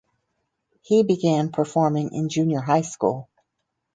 [0.81, 3.29] He began performing in junior high school.